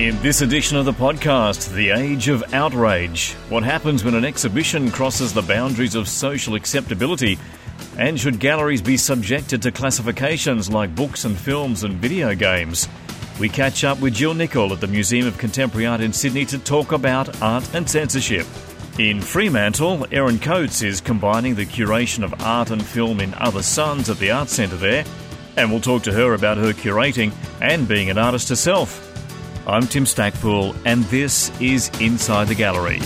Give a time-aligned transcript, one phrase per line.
[0.00, 3.34] In this edition of the podcast, The Age of Outrage.
[3.50, 7.38] What happens when an exhibition crosses the boundaries of social acceptability?
[7.98, 12.88] And should galleries be subjected to classifications like books and films and video games?
[13.38, 16.58] We catch up with Jill Nichol at the Museum of Contemporary Art in Sydney to
[16.58, 18.46] talk about art and censorship.
[18.98, 24.08] In Fremantle, Erin Coates is combining the curation of art and film in Other Suns
[24.08, 25.04] at the Art Centre there,
[25.58, 29.09] and we'll talk to her about her curating and being an artist herself.
[29.66, 32.98] I'm Tim Stackpool, and this is Inside the Gallery.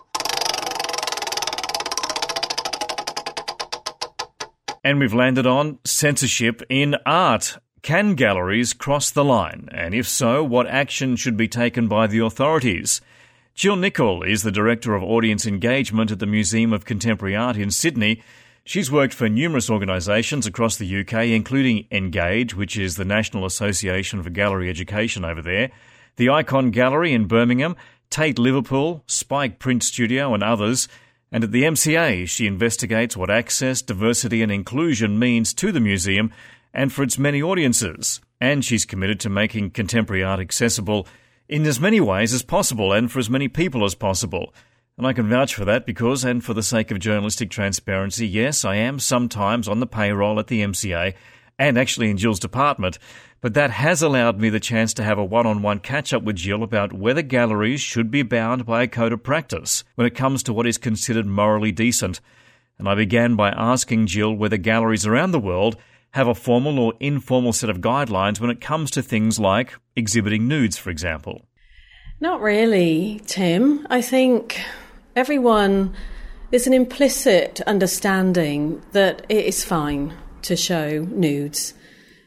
[4.84, 7.59] And we've landed on censorship in art.
[7.83, 9.69] Can galleries cross the line?
[9.73, 13.00] And if so, what action should be taken by the authorities?
[13.55, 17.71] Jill Nichol is the Director of Audience Engagement at the Museum of Contemporary Art in
[17.71, 18.22] Sydney.
[18.65, 24.22] She's worked for numerous organisations across the UK, including Engage, which is the National Association
[24.22, 25.71] for Gallery Education over there,
[26.16, 27.77] the Ikon Gallery in Birmingham,
[28.10, 30.87] Tate Liverpool, Spike Print Studio, and others.
[31.31, 36.33] And at the MCA, she investigates what access, diversity, and inclusion means to the museum
[36.72, 38.21] and for its many audiences.
[38.41, 41.06] And she's committed to making contemporary art accessible
[41.49, 44.55] in as many ways as possible and for as many people as possible.
[44.97, 48.65] And I can vouch for that because, and for the sake of journalistic transparency, yes,
[48.65, 51.15] I am sometimes on the payroll at the MCA
[51.59, 52.99] and actually in Jill's department.
[53.41, 56.23] But that has allowed me the chance to have a one on one catch up
[56.23, 60.15] with Jill about whether galleries should be bound by a code of practice when it
[60.15, 62.21] comes to what is considered morally decent.
[62.79, 65.77] And I began by asking Jill whether galleries around the world
[66.13, 70.49] have a formal or informal set of guidelines when it comes to things like exhibiting
[70.49, 71.43] nudes, for example.
[72.21, 73.87] Not really, Tim.
[73.91, 74.61] I think
[75.15, 75.95] everyone,
[76.51, 81.75] there's an implicit understanding that it is fine to show nudes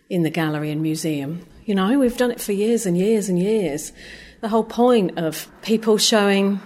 [0.09, 1.45] in the gallery and museum.
[1.65, 3.93] You know, we've done it for years and years and years.
[4.41, 6.59] The whole point of people showing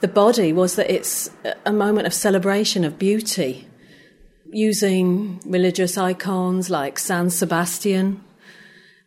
[0.00, 1.30] the body was that it's
[1.64, 3.68] a moment of celebration of beauty,
[4.50, 8.22] using religious icons like San Sebastian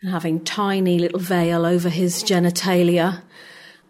[0.02, 3.22] and having tiny little veil over his genitalia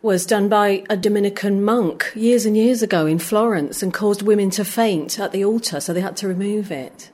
[0.01, 4.49] was done by a Dominican monk years and years ago in Florence and caused women
[4.51, 7.11] to faint at the altar, so they had to remove it.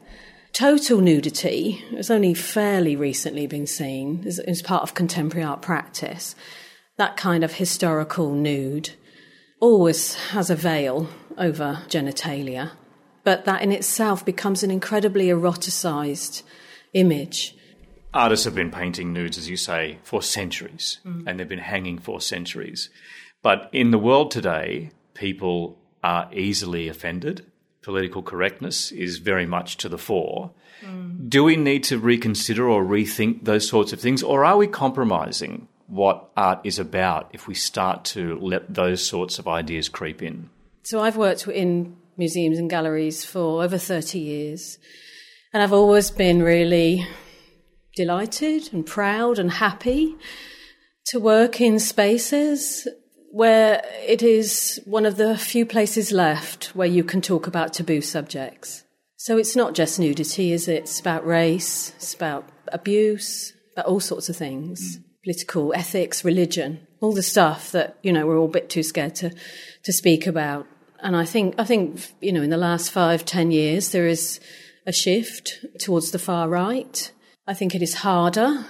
[0.61, 6.35] Total nudity has only fairly recently been seen as, as part of contemporary art practice.
[6.97, 8.91] That kind of historical nude
[9.59, 12.73] always has a veil over genitalia,
[13.23, 16.44] but that in itself becomes an incredibly eroticized
[16.93, 17.57] image.
[18.13, 21.23] Artists have been painting nudes, as you say, for centuries, mm.
[21.25, 22.91] and they've been hanging for centuries.
[23.41, 27.50] But in the world today, people are easily offended
[27.81, 30.51] political correctness is very much to the fore.
[30.83, 31.29] Mm.
[31.29, 35.67] Do we need to reconsider or rethink those sorts of things, or are we compromising
[35.87, 40.49] what art is about if we start to let those sorts of ideas creep in?
[40.83, 44.77] So I've worked in museums and galleries for over 30 years,
[45.53, 47.05] and I've always been really
[47.95, 50.16] delighted and proud and happy
[51.07, 52.87] to work in spaces
[53.31, 58.01] where it is one of the few places left where you can talk about taboo
[58.01, 58.83] subjects.
[59.16, 60.83] So it's not just nudity, is it?
[60.83, 64.97] It's about race, it's about abuse, about all sorts of things.
[64.97, 65.03] Mm.
[65.23, 69.13] Political ethics, religion, all the stuff that, you know, we're all a bit too scared
[69.16, 69.31] to,
[69.84, 70.66] to speak about.
[70.99, 74.39] And I think, I think, you know, in the last five, ten years, there is
[74.87, 77.11] a shift towards the far right.
[77.47, 78.66] I think it is harder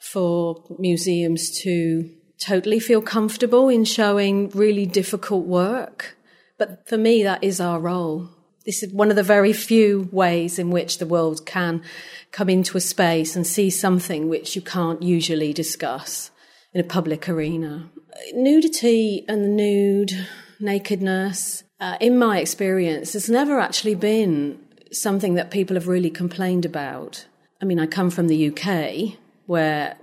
[0.00, 6.16] for museums to totally feel comfortable in showing really difficult work.
[6.56, 8.30] But for me, that is our role.
[8.64, 11.82] This is one of the very few ways in which the world can
[12.32, 16.30] come into a space and see something which you can't usually discuss
[16.74, 17.88] in a public arena.
[18.34, 20.26] Nudity and the nude,
[20.60, 24.58] nakedness, uh, in my experience, has never actually been
[24.92, 27.26] something that people have really complained about.
[27.62, 29.96] I mean, I come from the UK where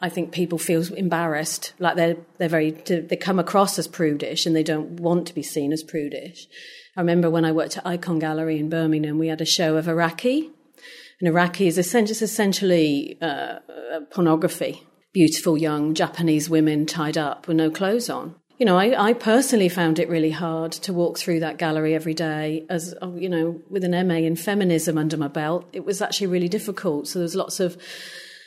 [0.00, 4.56] I think people feel embarrassed, like they're they're very they come across as prudish and
[4.56, 6.46] they don't want to be seen as prudish.
[6.96, 9.86] I remember when I worked at Ikon Gallery in Birmingham, we had a show of
[9.86, 10.50] Araki,
[11.20, 13.58] and Araki is essentially, essentially uh,
[14.10, 14.82] pornography.
[15.12, 18.34] Beautiful young Japanese women tied up with no clothes on.
[18.58, 22.14] You know, I, I personally found it really hard to walk through that gallery every
[22.14, 22.66] day.
[22.68, 26.48] As you know, with an MA in feminism under my belt, it was actually really
[26.48, 27.08] difficult.
[27.08, 27.76] So there's lots of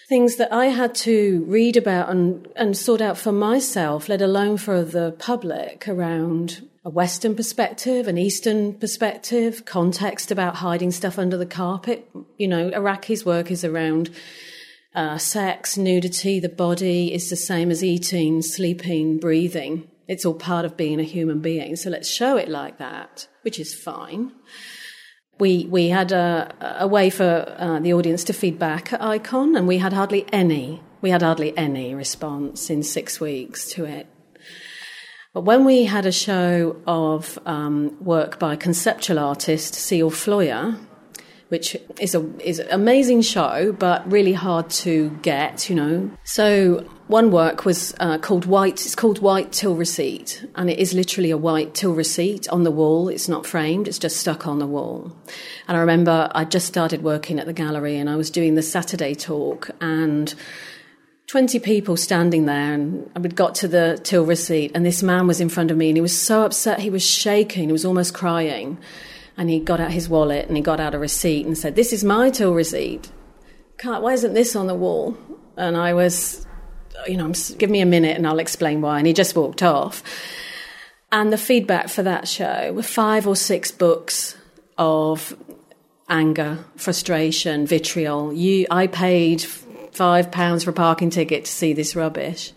[0.08, 4.58] things that I had to read about and, and sort out for myself, let alone
[4.58, 11.38] for the public around a Western perspective, an Eastern perspective, context about hiding stuff under
[11.38, 12.10] the carpet.
[12.38, 14.10] You know, Araki's work is around
[14.94, 19.88] uh, sex, nudity, the body is the same as eating, sleeping, breathing.
[20.08, 21.78] It's all part of being a human being.
[21.78, 24.34] So let's show it like that, which is fine
[25.44, 29.68] we we had a, a way for uh, the audience to feedback at Ikon, and
[29.68, 30.82] we had hardly any.
[31.02, 34.08] We had hardly any response in six weeks to it.
[35.34, 40.78] But when we had a show of um, work by conceptual artist Ceal Floyer,
[41.50, 46.12] which is a is an amazing show, but really hard to get, you know.
[46.24, 48.86] So one work was uh, called White.
[48.86, 52.72] It's called White Till Receipt, and it is literally a white till receipt on the
[52.72, 53.10] wall.
[53.10, 55.16] It's not framed; it's just stuck on the wall.
[55.68, 58.64] And I remember I just started working at the gallery, and I was doing the
[58.64, 60.34] Saturday talk, and
[61.28, 65.40] 20 people standing there and we'd got to the till receipt and this man was
[65.42, 68.14] in front of me and he was so upset he was shaking he was almost
[68.14, 68.78] crying
[69.38, 71.94] and he got out his wallet and he got out a receipt and said, This
[71.94, 73.12] is my till receipt.
[73.84, 75.18] Why isn't this on the wall?
[75.58, 76.46] And I was,
[77.08, 78.98] you know, give me a minute and I'll explain why.
[78.98, 80.04] And he just walked off.
[81.12, 84.38] And the feedback for that show were five or six books
[84.78, 85.36] of
[86.10, 88.34] anger, frustration, vitriol.
[88.34, 89.44] You, I paid
[89.92, 92.54] five pounds for a parking ticket to see this rubbish.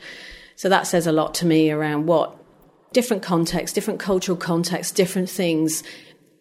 [0.55, 2.37] So that says a lot to me around what
[2.93, 5.82] different contexts, different cultural contexts, different things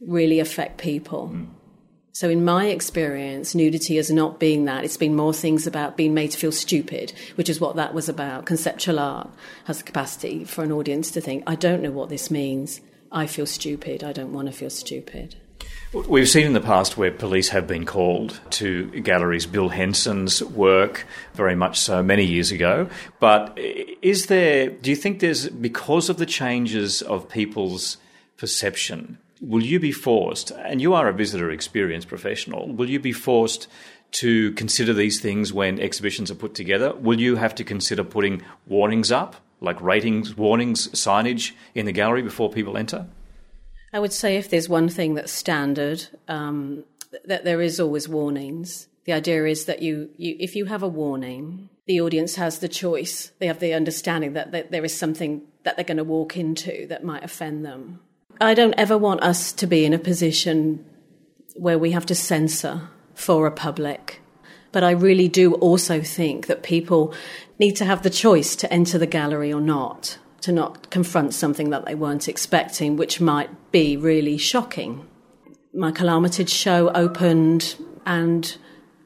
[0.05, 1.31] really affect people.
[1.33, 1.47] Mm.
[2.13, 4.85] So, in my experience, nudity has not been that.
[4.85, 8.07] It's been more things about being made to feel stupid, which is what that was
[8.07, 8.45] about.
[8.45, 9.29] Conceptual art
[9.65, 12.79] has the capacity for an audience to think, I don't know what this means.
[13.11, 14.01] I feel stupid.
[14.01, 15.35] I don't want to feel stupid.
[15.93, 19.45] We've seen in the past where police have been called to galleries.
[19.45, 22.89] Bill Henson's work, very much so, many years ago.
[23.19, 27.97] But is there, do you think there's, because of the changes of people's
[28.37, 33.11] perception, will you be forced, and you are a visitor experience professional, will you be
[33.11, 33.67] forced
[34.11, 36.95] to consider these things when exhibitions are put together?
[36.95, 42.21] Will you have to consider putting warnings up, like ratings, warnings, signage in the gallery
[42.21, 43.07] before people enter?
[43.91, 46.83] I would say if there's one thing that's standard, um,
[47.25, 48.87] that there is always warnings.
[49.05, 52.67] The idea is that you, you, if you have a warning, the audience has the
[52.67, 53.31] choice.
[53.39, 56.87] They have the understanding that, that there is something that they're going to walk into
[56.87, 57.99] that might offend them.
[58.41, 60.85] I don't ever want us to be in a position
[61.55, 64.21] where we have to censor for a public.
[64.73, 67.13] But I really do also think that people
[67.59, 71.69] need to have the choice to enter the gallery or not, to not confront something
[71.69, 75.07] that they weren't expecting, which might be really shocking.
[75.73, 77.75] Michael Armitage show opened
[78.05, 78.57] and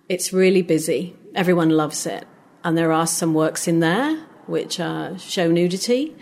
[0.07, 1.15] it's really busy.
[1.35, 2.25] Everyone loves it.
[2.63, 4.17] And there are some works in there
[4.47, 6.15] which show nudity.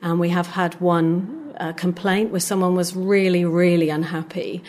[0.00, 4.62] And we have had one a complaint where someone was really, really unhappy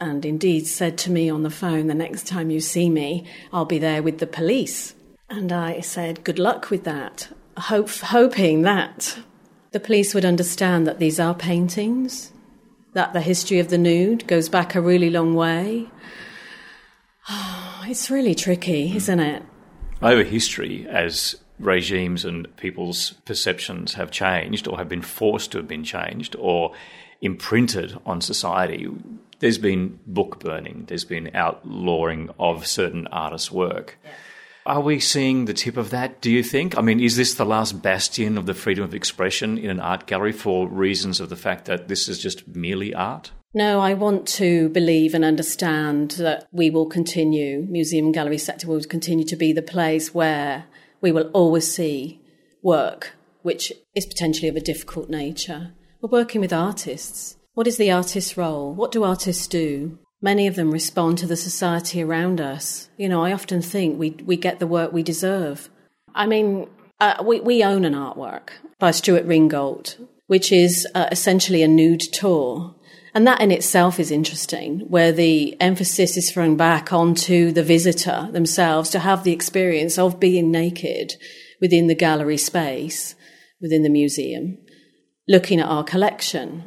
[0.00, 3.66] and indeed said to me on the phone, The next time you see me, I'll
[3.66, 4.94] be there with the police.
[5.28, 9.18] And I said, Good luck with that, Hope, hoping that
[9.72, 12.32] the police would understand that these are paintings,
[12.94, 15.88] that the history of the nude goes back a really long way.
[17.28, 19.42] Oh, it's really tricky, isn't it?
[20.00, 25.68] Over history, as regimes and people's perceptions have changed or have been forced to have
[25.68, 26.72] been changed or
[27.20, 28.88] imprinted on society.
[29.38, 33.98] There's been book burning, there's been outlawing of certain artists' work.
[34.04, 34.10] Yeah.
[34.66, 36.76] Are we seeing the tip of that, do you think?
[36.76, 40.06] I mean, is this the last bastion of the freedom of expression in an art
[40.06, 43.30] gallery for reasons of the fact that this is just merely art?
[43.54, 48.68] No, I want to believe and understand that we will continue, museum and gallery sector
[48.68, 50.66] will continue to be the place where
[51.00, 52.20] we will always see
[52.62, 55.72] work which is potentially of a difficult nature.
[56.00, 57.36] We're working with artists.
[57.54, 58.72] What is the artist's role?
[58.72, 59.98] What do artists do?
[60.22, 62.90] Many of them respond to the society around us.
[62.96, 65.70] You know, I often think we, we get the work we deserve.
[66.14, 66.68] I mean,
[67.00, 72.00] uh, we, we own an artwork by Stuart Ringholt, which is uh, essentially a nude
[72.12, 72.74] tour
[73.14, 78.28] and that in itself is interesting, where the emphasis is thrown back onto the visitor
[78.32, 81.14] themselves to have the experience of being naked
[81.60, 83.14] within the gallery space,
[83.60, 84.58] within the museum,
[85.28, 86.64] looking at our collection.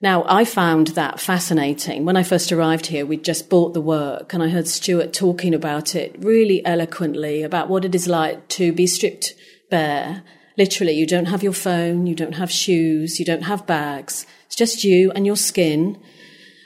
[0.00, 2.04] Now, I found that fascinating.
[2.04, 5.54] When I first arrived here, we'd just bought the work, and I heard Stuart talking
[5.54, 9.34] about it really eloquently about what it is like to be stripped
[9.70, 10.22] bare.
[10.58, 14.56] Literally, you don't have your phone, you don't have shoes, you don't have bags it's
[14.56, 16.00] just you and your skin.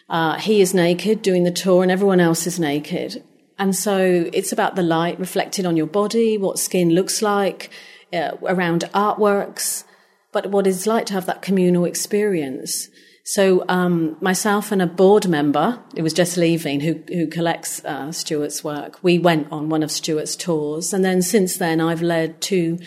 [0.08, 3.22] Uh, he is naked doing the tour, and everyone else is naked.
[3.58, 7.70] And so it's about the light reflected on your body, what skin looks like,
[8.12, 9.84] uh, around artworks,
[10.32, 12.88] but what it's like to have that communal experience.
[13.24, 18.10] So um, myself and a board member, it was just leaving, who who collects uh,
[18.12, 18.98] Stuart's work.
[19.02, 22.78] We went on one of Stuart's tours, and then since then I've led two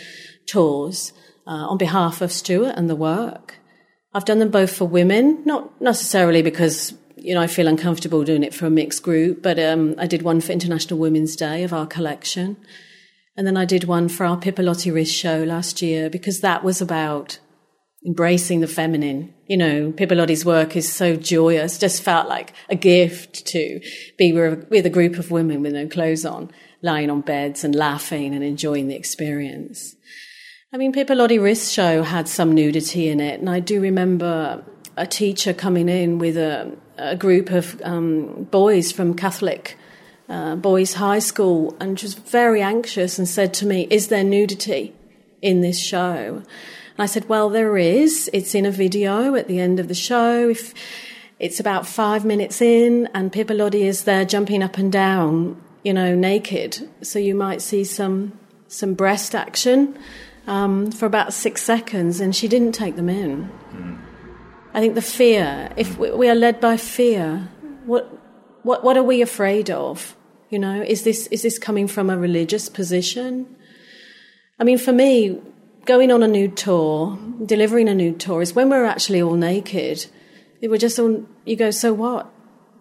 [0.45, 1.13] tours
[1.47, 3.59] uh, on behalf of Stuart and the work.
[4.13, 8.43] I've done them both for women, not necessarily because you know I feel uncomfortable doing
[8.43, 11.73] it for a mixed group, but um, I did one for International Women's Day of
[11.73, 12.57] our collection,
[13.35, 16.79] and then I did one for our Pipilotti Rist show last year because that was
[16.81, 17.39] about
[18.05, 19.33] embracing the feminine.
[19.47, 23.81] You know, Pipilotti's work is so joyous; just felt like a gift to
[24.17, 26.51] be with a group of women with no clothes on,
[26.83, 29.95] lying on beds and laughing and enjoying the experience.
[30.73, 34.63] I mean, Pipilotti Rist show had some nudity in it, and I do remember
[34.97, 39.77] a teacher coming in with a, a group of um, boys from Catholic
[40.27, 44.23] uh, boys' high school, and she was very anxious and said to me, "Is there
[44.23, 44.95] nudity
[45.43, 48.27] in this show?" And I said, "Well, there is.
[48.33, 50.49] It's in a video at the end of the show.
[50.49, 50.73] If
[51.37, 56.15] it's about five minutes in, and Pipilotti is there jumping up and down, you know,
[56.15, 59.95] naked, so you might see some some breast action."
[60.47, 63.49] Um, for about six seconds, and she didn't take them in.
[63.71, 63.99] Mm.
[64.73, 67.49] I think the fear, if we are led by fear,
[67.85, 68.09] what,
[68.63, 70.15] what, what are we afraid of?
[70.49, 73.55] You know, is this, is this coming from a religious position?
[74.59, 75.39] I mean, for me,
[75.85, 80.05] going on a nude tour, delivering a nude tour, is when we're actually all naked.
[80.61, 82.31] We're just all, you go, so what?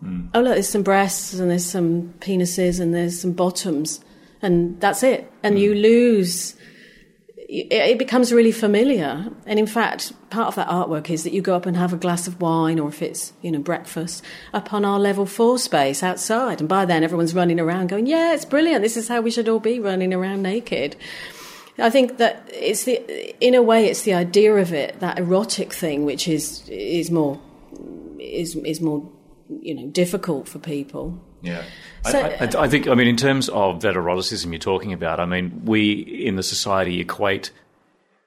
[0.02, 0.31] Mm.
[0.35, 4.00] Oh, look, there's some breasts and there's some penises and there's some bottoms,
[4.40, 5.31] and that's it.
[5.42, 5.61] And mm.
[5.61, 6.54] you lose
[7.54, 9.30] it becomes really familiar.
[9.44, 11.99] And in fact, part of that artwork is that you go up and have a
[11.99, 16.02] glass of wine, or if it's you know breakfast, up on our level four space
[16.02, 16.61] outside.
[16.61, 18.82] And by then, everyone's running around going, "Yeah, it's brilliant.
[18.82, 20.97] This is how we should all be running around naked."
[21.78, 25.73] I think that it's the, in a way, it's the idea of it, that erotic
[25.73, 27.38] thing, which is is more
[28.18, 29.11] is is more
[29.61, 31.23] you know difficult for people.
[31.42, 31.64] Yeah.
[32.04, 34.92] So, I, I, uh, I, think, I mean, in terms of that eroticism you're talking
[34.92, 37.50] about, I mean, we in the society equate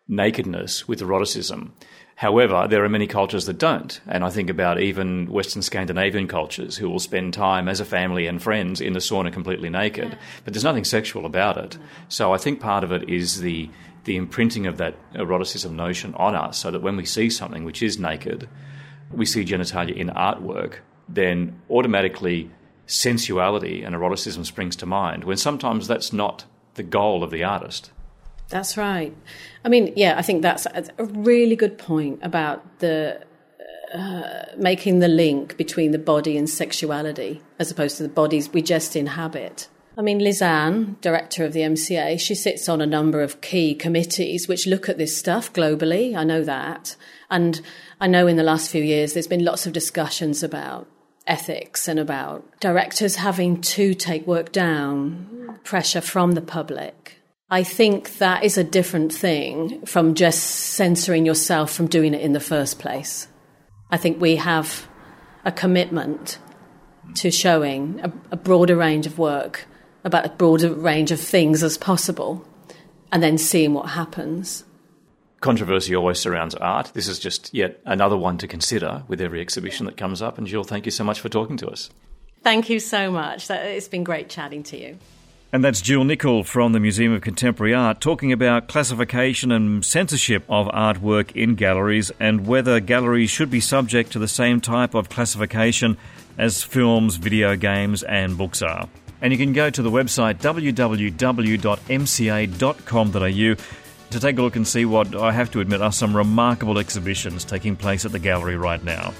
[0.08, 1.74] nakedness with eroticism.
[2.18, 4.00] However, there are many cultures that don't.
[4.08, 8.26] And I think about even Western Scandinavian cultures who will spend time as a family
[8.26, 10.12] and friends in the sauna completely naked.
[10.12, 10.18] Yeah.
[10.46, 11.72] But there's nothing sexual about it.
[11.72, 12.06] Mm-hmm.
[12.08, 13.70] So I think part of it is the,
[14.06, 17.84] the imprinting of that eroticism notion on us so that when we see something which
[17.84, 18.48] is naked,
[19.12, 20.76] we see genitalia in artwork,
[21.10, 22.50] then automatically
[22.88, 27.92] sensuality and eroticism springs to mind, when sometimes that's not the goal of the artist.
[28.50, 29.16] That's right.
[29.64, 33.22] I mean, yeah, I think that's a really good point about the
[33.94, 38.62] uh, making the link between the body and sexuality as opposed to the bodies we
[38.62, 39.68] just inhabit.
[39.98, 44.48] I mean, Lizanne, director of the MCA, she sits on a number of key committees
[44.48, 46.16] which look at this stuff globally.
[46.16, 46.98] I know that.
[47.30, 47.62] And
[48.02, 50.88] I know in the last few years there's been lots of discussions about
[51.28, 57.20] ethics and about directors having to take work down, pressure from the public.
[57.50, 62.34] I think that is a different thing from just censoring yourself from doing it in
[62.34, 63.28] the first place.
[63.92, 64.88] I think we have
[65.44, 66.40] a commitment
[67.16, 69.68] to showing a, a broader range of work
[70.04, 72.48] about a broader range of things as possible
[73.12, 74.64] and then seeing what happens.
[75.46, 76.90] Controversy always surrounds art.
[76.96, 80.40] This is just yet another one to consider with every exhibition that comes up.
[80.40, 81.92] And Jill, thank you so much for talking to us.
[82.42, 83.48] Thank you so much.
[83.52, 84.98] It's been great chatting to you.
[85.54, 90.44] And that's Jill Nichol from the Museum of Contemporary Art talking about classification and censorship
[90.50, 95.10] of artwork in galleries and whether galleries should be subject to the same type of
[95.10, 95.96] classification
[96.40, 98.90] as films, video games, and books are.
[99.22, 101.16] And you can go to the website www.mca.com.au
[104.16, 107.44] to take a look and see what I have to admit are some remarkable exhibitions
[107.44, 109.14] taking place at the gallery right now.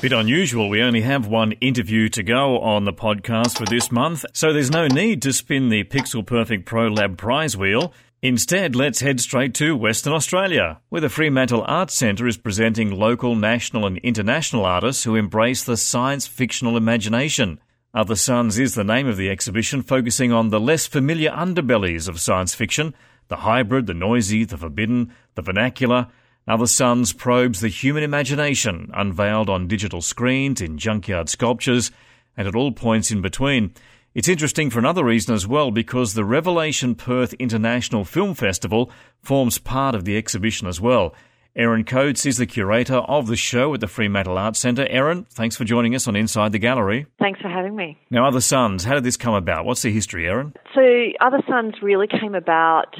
[0.00, 4.24] Bit unusual, we only have one interview to go on the podcast for this month,
[4.32, 7.92] so there's no need to spin the Pixel Perfect Pro Lab prize wheel.
[8.22, 13.36] Instead, let's head straight to Western Australia, where the Fremantle Arts Centre is presenting local,
[13.36, 17.60] national, and international artists who embrace the science fictional imagination.
[17.94, 22.20] Other Suns is the name of the exhibition, focusing on the less familiar underbellies of
[22.20, 22.94] science fiction
[23.28, 26.08] the hybrid, the noisy, the forbidden, the vernacular,
[26.46, 31.90] other Suns probes the human imagination, unveiled on digital screens, in junkyard sculptures,
[32.36, 33.72] and at all points in between.
[34.14, 38.90] It's interesting for another reason as well, because the Revelation Perth International Film Festival
[39.22, 41.14] forms part of the exhibition as well.
[41.54, 44.86] Erin Coates is the curator of the show at the Fremantle Arts Centre.
[44.88, 47.04] Erin, thanks for joining us on Inside the Gallery.
[47.18, 47.98] Thanks for having me.
[48.10, 49.66] Now, Other Suns, how did this come about?
[49.66, 50.54] What's the history, Erin?
[50.74, 50.80] So,
[51.20, 52.96] Other Suns really came about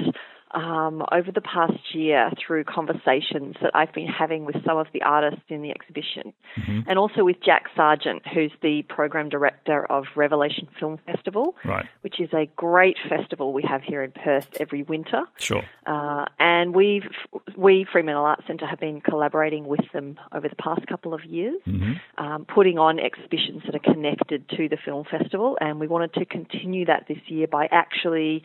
[0.54, 5.02] um, over the past year through conversations that I've been having with some of the
[5.02, 6.80] artists in the exhibition, mm-hmm.
[6.88, 11.86] and also with Jack Sargeant, who's the program director of Revelation Film Festival, right.
[12.02, 15.22] which is a great festival we have here in Perth every winter.
[15.38, 15.62] Sure.
[15.86, 17.08] Uh, and we've
[17.56, 21.60] we Fremantle Arts Centre have been collaborating with them over the past couple of years,
[21.66, 22.22] mm-hmm.
[22.22, 26.24] um, putting on exhibitions that are connected to the film festival, and we wanted to
[26.24, 28.42] continue that this year by actually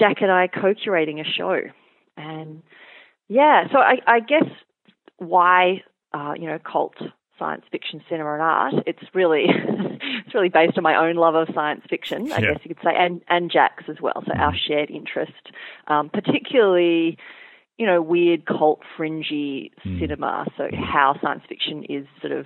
[0.00, 1.60] Jack and I co-curating a show,
[2.16, 2.62] and
[3.28, 4.48] yeah, so I, I guess
[5.18, 5.82] why
[6.14, 6.94] uh, you know cult
[7.38, 8.74] science fiction cinema and art.
[8.86, 9.44] It's really
[10.26, 12.52] it's really based on my own love of science fiction, I yeah.
[12.52, 14.22] guess you could say, and and Jack's as well.
[14.26, 14.56] So our mm-hmm.
[14.66, 15.50] shared interest,
[15.86, 17.18] um, particularly.
[17.78, 19.98] You know, weird cult fringy mm.
[19.98, 20.44] cinema.
[20.58, 22.44] So, how science fiction is sort of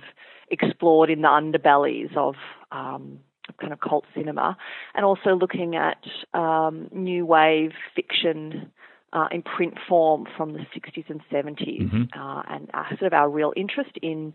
[0.49, 2.35] explored in the underbellies of
[2.71, 3.19] um,
[3.59, 4.57] kind of cult cinema,
[4.93, 8.71] and also looking at um, new wave fiction
[9.13, 12.19] uh, in print form from the 60s and 70s, mm-hmm.
[12.19, 14.33] uh, and uh, sort of our real interest in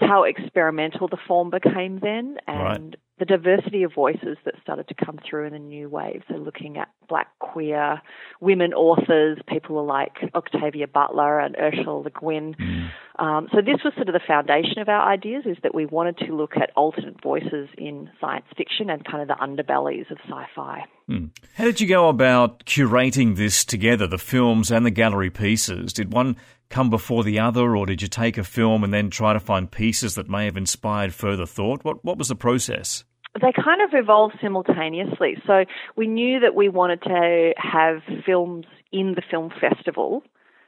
[0.00, 2.96] how experimental the form became then, and.
[3.18, 6.22] The diversity of voices that started to come through in the new wave.
[6.28, 8.02] So, looking at black queer
[8.40, 12.54] women authors, people like Octavia Butler and Ursula Le Guin.
[12.60, 12.90] Mm.
[13.18, 16.18] Um, so, this was sort of the foundation of our ideas: is that we wanted
[16.18, 20.84] to look at alternate voices in science fiction and kind of the underbellies of sci-fi.
[21.08, 21.30] Mm.
[21.54, 25.94] How did you go about curating this together, the films and the gallery pieces?
[25.94, 26.36] Did one
[26.68, 29.70] come before the other, or did you take a film and then try to find
[29.70, 31.84] pieces that may have inspired further thought?
[31.84, 33.04] What what was the process?
[33.40, 35.36] They kind of evolved simultaneously.
[35.46, 35.64] So
[35.96, 40.22] we knew that we wanted to have films in the film festival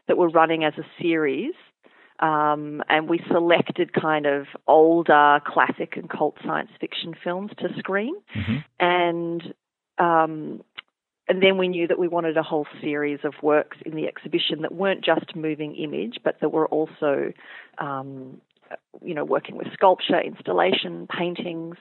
[0.06, 1.54] that were running as a series.
[2.20, 8.14] Um, and we selected kind of older classic and cult science fiction films to screen.
[8.36, 8.56] Mm-hmm.
[8.80, 9.54] And
[9.98, 10.64] um,
[11.28, 14.62] and then we knew that we wanted a whole series of works in the exhibition
[14.62, 17.32] that weren't just moving image, but that were also,
[17.76, 18.40] um,
[19.02, 21.76] you know, working with sculpture, installation, paintings,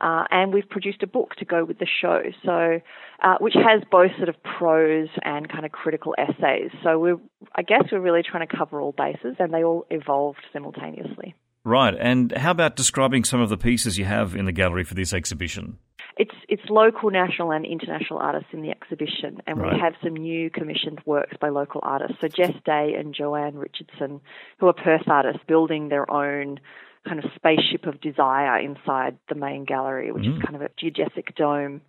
[0.00, 2.22] uh, and we've produced a book to go with the show.
[2.44, 2.80] So,
[3.22, 6.70] uh, which has both sort of prose and kind of critical essays.
[6.82, 7.18] So we're,
[7.54, 11.34] I guess, we're really trying to cover all bases, and they all evolved simultaneously.
[11.64, 11.94] Right.
[11.98, 15.14] And how about describing some of the pieces you have in the gallery for this
[15.14, 15.78] exhibition?
[16.16, 19.72] It's it's local, national, and international artists in the exhibition, and right.
[19.72, 22.16] we have some new commissioned works by local artists.
[22.20, 24.20] So Jess Day and Joanne Richardson,
[24.58, 26.60] who are Perth artists, building their own
[27.06, 30.36] kind of spaceship of desire inside the main gallery, which mm.
[30.36, 31.80] is kind of a geodesic dome.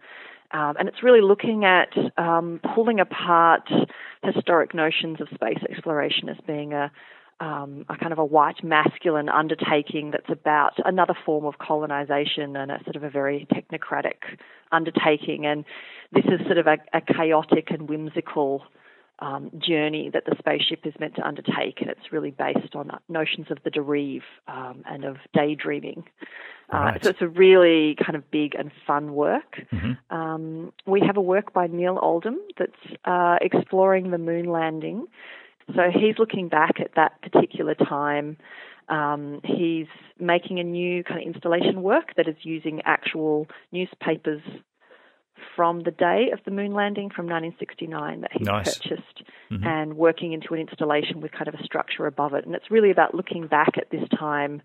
[0.51, 3.69] Um, and it's really looking at um, pulling apart
[4.23, 6.91] historic notions of space exploration as being a,
[7.39, 12.71] um, a kind of a white masculine undertaking that's about another form of colonization and
[12.71, 14.37] a sort of a very technocratic
[14.71, 15.45] undertaking.
[15.45, 15.65] And
[16.13, 18.63] this is sort of a, a chaotic and whimsical
[19.19, 23.47] um, journey that the spaceship is meant to undertake, and it's really based on notions
[23.49, 26.03] of the derive um, and of daydreaming.
[26.73, 27.03] Uh, right.
[27.03, 29.61] So it's a really kind of big and fun work.
[29.71, 30.15] Mm-hmm.
[30.15, 32.71] Um, we have a work by Neil Oldham that's
[33.05, 35.07] uh, exploring the moon landing
[35.73, 38.37] so he's looking back at that particular time.
[38.87, 39.87] Um, he's
[40.19, 44.41] making a new kind of installation work that is using actual newspapers
[45.55, 48.77] from the day of the moon landing from 1969 that he's nice.
[48.77, 49.65] purchased mm-hmm.
[49.65, 52.45] and working into an installation with kind of a structure above it.
[52.45, 54.61] And it's really about looking back at this time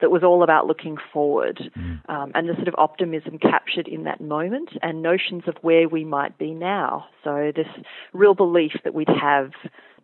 [0.00, 2.10] that was all about looking forward mm.
[2.10, 6.04] um, and the sort of optimism captured in that moment and notions of where we
[6.04, 7.06] might be now.
[7.22, 7.68] So, this
[8.12, 9.52] real belief that we'd have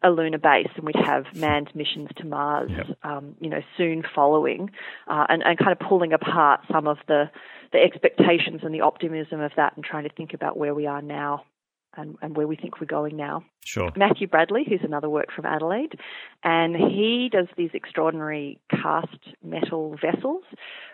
[0.02, 2.86] a lunar base and we'd have manned missions to Mars, yep.
[3.02, 4.70] um, you know, soon following,
[5.08, 7.30] uh, and, and kind of pulling apart some of the,
[7.72, 11.02] the expectations and the optimism of that and trying to think about where we are
[11.02, 11.44] now
[11.96, 13.44] and, and where we think we're going now.
[13.64, 13.90] Sure.
[13.96, 15.98] Matthew Bradley, who's another work from Adelaide,
[16.42, 20.44] and he does these extraordinary cast metal vessels,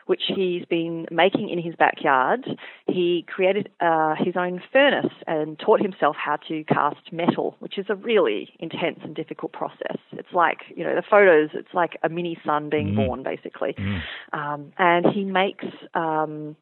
[0.07, 2.45] which he's been making in his backyard.
[2.87, 7.87] He created uh, his own furnace and taught himself how to cast metal, which is
[7.89, 9.99] a really intense and difficult process.
[10.13, 12.97] It's like, you know, the photos, it's like a mini sun being mm.
[12.97, 13.75] born, basically.
[13.79, 14.01] Mm.
[14.33, 15.67] Um, and he makes.
[15.95, 16.57] Um,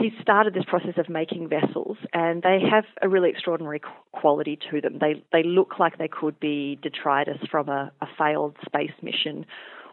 [0.00, 3.80] he started this process of making vessels, and they have a really extraordinary
[4.12, 4.98] quality to them.
[5.00, 9.46] They they look like they could be detritus from a, a failed space mission,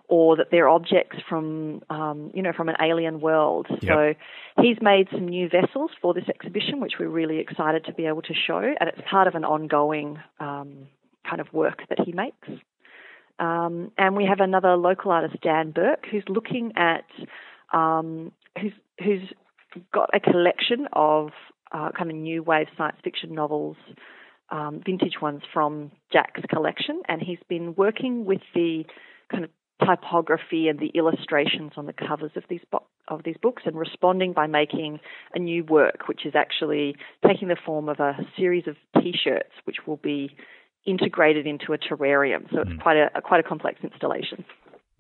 [0.08, 3.68] or that they're objects from um, you know from an alien world.
[3.70, 3.82] Yep.
[3.84, 4.14] So
[4.62, 8.22] he's made some new vessels for this exhibition, which we're really excited to be able
[8.24, 10.88] to show, and it's part of an ongoing um,
[11.28, 12.48] kind of work that he makes.
[13.40, 17.06] Um, and we have another local artist, Dan Burke, who's looking at
[17.74, 19.22] um, who's who's
[19.94, 21.30] got a collection of
[21.72, 23.78] uh, kind of new wave science fiction novels,
[24.50, 28.84] um, vintage ones from Jack's collection, and he's been working with the
[29.32, 29.50] kind of
[29.86, 34.32] typography and the illustrations on the covers of these bo- of these books and responding
[34.32, 35.00] by making
[35.34, 36.96] a new work, which is actually
[37.28, 40.36] taking the form of a series of T-shirts, which will be
[40.86, 42.50] integrated into a terrarium.
[42.52, 42.82] So it's mm.
[42.82, 44.46] quite a, a quite a complex installation.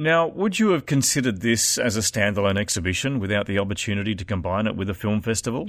[0.01, 4.65] Now, would you have considered this as a standalone exhibition without the opportunity to combine
[4.65, 5.67] it with a film festival?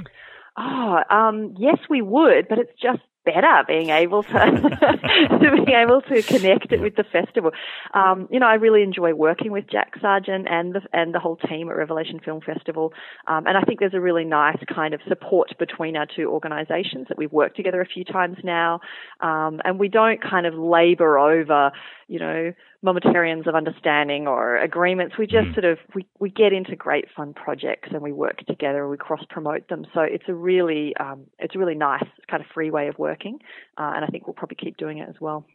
[0.57, 6.01] Oh, um, yes, we would, but it's just better being able to, to being able
[6.01, 7.51] to connect it with the festival.
[7.93, 11.37] Um, you know, I really enjoy working with Jack Sargeant and the and the whole
[11.37, 12.95] team at Revelation Film Festival,
[13.29, 17.07] um, and I think there's a really nice kind of support between our two organisations
[17.09, 18.81] that we've worked together a few times now,
[19.21, 21.71] um, and we don't kind of labour over,
[22.09, 22.53] you know,
[22.85, 25.17] momentarians of understanding or agreements.
[25.19, 25.55] We just mm.
[25.55, 28.83] sort of we, we get into great fun projects and we work together.
[28.83, 29.87] and We cross promote them.
[29.95, 33.39] So it's a really um, it's a really nice kind of free way of working,
[33.79, 35.47] uh, and I think we'll probably keep doing it as well.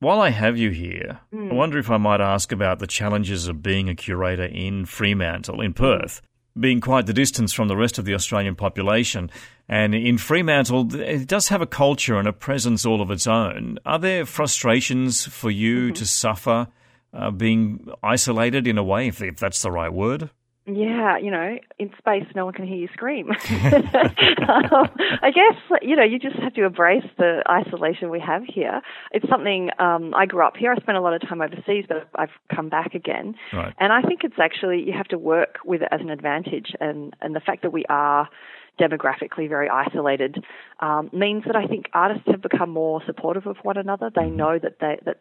[0.00, 1.50] While I have you here, mm.
[1.50, 5.60] I wonder if I might ask about the challenges of being a curator in Fremantle,
[5.60, 6.20] in Perth
[6.58, 9.30] being quite the distance from the rest of the Australian population.
[9.68, 13.78] And in Fremantle, it does have a culture and a presence all of its own.
[13.84, 15.94] Are there frustrations for you mm-hmm.
[15.94, 16.68] to suffer
[17.12, 20.30] uh, being isolated in a way, if, if that's the right word?
[20.66, 23.28] Yeah, you know, in space, no one can hear you scream.
[23.30, 23.36] um,
[25.22, 28.80] I guess, you know, you just have to embrace the isolation we have here.
[29.12, 30.72] It's something, um, I grew up here.
[30.72, 33.34] I spent a lot of time overseas, but I've come back again.
[33.52, 33.74] Right.
[33.78, 36.72] And I think it's actually, you have to work with it as an advantage.
[36.80, 38.30] And, and the fact that we are
[38.80, 40.42] demographically very isolated
[40.80, 44.10] um, means that I think artists have become more supportive of one another.
[44.14, 44.36] They mm-hmm.
[44.36, 45.18] know that they, that,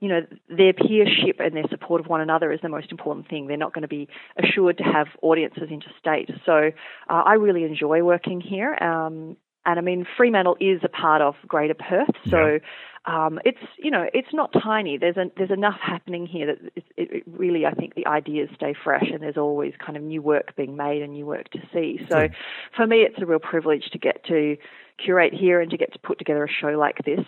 [0.00, 3.46] you know, their peership and their support of one another is the most important thing.
[3.46, 6.30] They're not going to be assured to have audiences interstate.
[6.44, 6.70] So
[7.08, 8.74] uh, I really enjoy working here.
[8.74, 12.60] Um, and I mean, Fremantle is a part of Greater Perth, so.
[13.06, 14.98] Um, it's you know it's not tiny.
[14.98, 18.74] There's a, there's enough happening here that it, it really I think the ideas stay
[18.82, 22.00] fresh, and there's always kind of new work being made and new work to see.
[22.10, 22.28] So
[22.74, 24.56] for me, it's a real privilege to get to
[24.98, 27.20] curate here and to get to put together a show like this.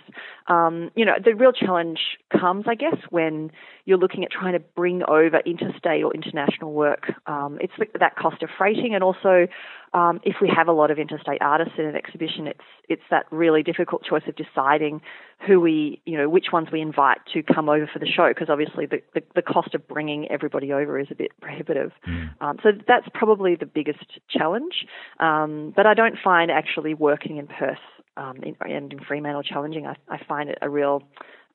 [0.46, 1.98] Um, you know, the real challenge
[2.32, 3.50] comes, I guess, when
[3.84, 7.12] you're looking at trying to bring over interstate or international work.
[7.26, 9.46] Um, it's that cost of freighting, and also
[9.92, 13.26] um, if we have a lot of interstate artists in an exhibition, it's it's that
[13.30, 15.00] really difficult choice of deciding
[15.46, 18.48] who we, you know, which ones we invite to come over for the show, because
[18.50, 21.92] obviously the, the, the, cost of bringing everybody over is a bit prohibitive.
[22.08, 22.30] Mm.
[22.40, 24.84] Um, so that's probably the biggest challenge.
[25.20, 27.78] Um, but I don't find actually working in Perth
[28.16, 29.86] um, in, and in Fremantle challenging.
[29.86, 31.02] I, I find it a real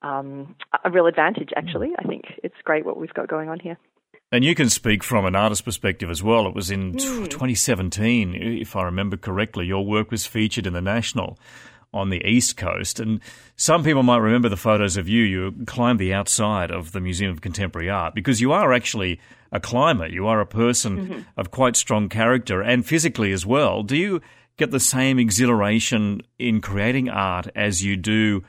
[0.02, 1.50] um, a real advantage.
[1.56, 3.78] Actually, I think it's great what we've got going on here.
[4.32, 6.46] And you can speak from an artist perspective as well.
[6.48, 7.30] It was in mm.
[7.30, 11.38] 2017, if I remember correctly, your work was featured in the National
[11.94, 13.00] on the East Coast.
[13.00, 13.20] And
[13.56, 15.22] some people might remember the photos of you.
[15.22, 19.20] You climbed the outside of the Museum of Contemporary Art because you are actually
[19.52, 20.06] a climber.
[20.06, 21.20] You are a person mm-hmm.
[21.36, 23.82] of quite strong character and physically as well.
[23.82, 24.20] Do you
[24.56, 28.42] get the same exhilaration in creating art as you do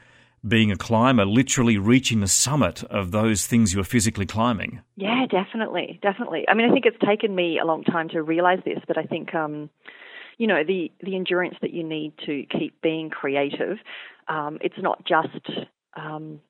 [0.48, 4.82] being a climber, literally reaching the summit of those things you are physically climbing.
[4.96, 6.46] Yeah, definitely, definitely.
[6.48, 9.04] I mean, I think it's taken me a long time to realize this, but I
[9.04, 9.70] think, um,
[10.38, 13.78] you know, the the endurance that you need to keep being creative.
[14.28, 15.50] Um, it's not just
[15.96, 16.42] um,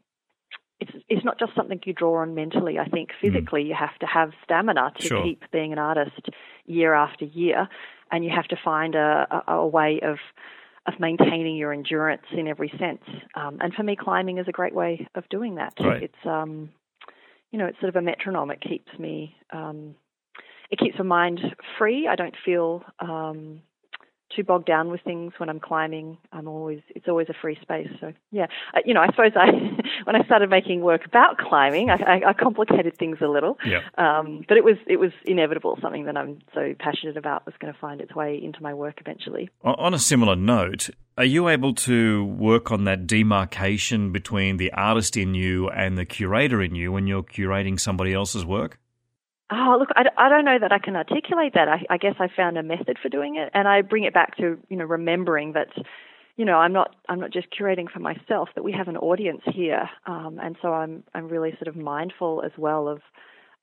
[0.79, 2.79] it's it's not just something you draw on mentally.
[2.79, 3.67] I think physically mm.
[3.69, 5.23] you have to have stamina to sure.
[5.23, 6.29] keep being an artist
[6.65, 7.67] year after year,
[8.11, 10.17] and you have to find a, a, a way of
[10.87, 13.01] of maintaining your endurance in every sense.
[13.33, 15.73] Um, and for me, climbing is a great way of doing that.
[15.79, 16.03] Right.
[16.03, 16.69] It's um,
[17.51, 18.51] you know, it's sort of a metronome.
[18.51, 19.95] It keeps me um,
[20.69, 21.39] it keeps my mind
[21.77, 22.07] free.
[22.07, 23.61] I don't feel um,
[24.35, 26.17] too bogged down with things when I'm climbing.
[26.31, 27.89] I'm always it's always a free space.
[27.99, 29.47] So yeah, uh, you know, I suppose I
[30.03, 33.57] when I started making work about climbing, I, I, I complicated things a little.
[33.65, 33.81] Yeah.
[33.97, 35.77] Um, but it was it was inevitable.
[35.81, 38.99] Something that I'm so passionate about was going to find its way into my work
[38.99, 39.49] eventually.
[39.63, 45.15] On a similar note, are you able to work on that demarcation between the artist
[45.15, 48.79] in you and the curator in you when you're curating somebody else's work?
[49.51, 51.67] Oh, look, I, I don't know that I can articulate that.
[51.67, 54.35] I, I guess I found a method for doing it, and I bring it back
[54.37, 55.67] to you know remembering that,
[56.35, 58.49] you know, I'm not I'm not just curating for myself.
[58.55, 62.41] That we have an audience here, um, and so I'm I'm really sort of mindful
[62.43, 63.01] as well of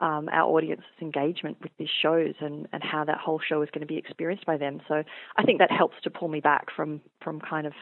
[0.01, 3.81] um, our audience's engagement with these shows and, and how that whole show is going
[3.87, 4.81] to be experienced by them.
[4.89, 5.03] So
[5.37, 7.73] I think that helps to pull me back from from kind of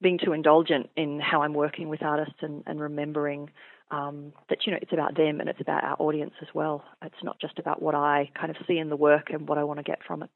[0.00, 3.50] being too indulgent in how I'm working with artists and, and remembering
[3.90, 6.84] um, that you know it's about them and it's about our audience as well.
[7.02, 9.64] It's not just about what I kind of see in the work and what I
[9.64, 10.30] want to get from it.